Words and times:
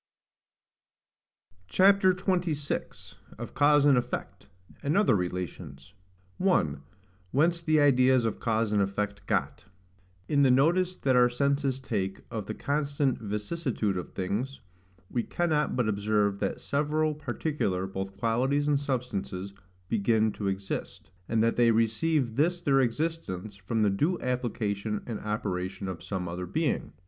CHAPTER 1.67 2.11
XXVI. 2.11 3.13
OF 3.37 3.53
CAUSE 3.53 3.85
AND 3.85 3.99
EFFECT, 3.99 4.47
AND 4.81 4.97
OTHER 4.97 5.15
RELATIONS. 5.15 5.93
1. 6.39 6.81
Whence 7.29 7.61
the 7.61 7.79
Ideas 7.79 8.25
of 8.25 8.39
cause 8.39 8.71
and 8.71 8.81
effect 8.81 9.23
got. 9.27 9.65
In 10.27 10.41
the 10.41 10.49
notice 10.49 10.95
that 10.95 11.15
our 11.15 11.29
senses 11.29 11.77
take 11.79 12.21
of 12.31 12.47
the 12.47 12.55
constant 12.55 13.19
vicissitude 13.19 13.95
of 13.95 14.13
things, 14.13 14.59
we 15.11 15.21
cannot 15.21 15.75
but 15.75 15.87
observe 15.87 16.39
that 16.39 16.61
several 16.61 17.13
particular, 17.13 17.85
both 17.85 18.17
qualities 18.17 18.67
and 18.67 18.79
substances, 18.79 19.53
begin 19.87 20.31
to 20.31 20.47
exist; 20.47 21.11
and 21.29 21.43
that 21.43 21.57
they 21.57 21.69
receive 21.69 22.35
this 22.37 22.59
their 22.59 22.81
existence 22.81 23.55
from 23.55 23.83
the 23.83 23.91
due 23.91 24.19
application 24.19 25.03
and 25.05 25.19
operation 25.19 25.87
of 25.87 26.01
some 26.01 26.27
other 26.27 26.47
being. 26.47 26.91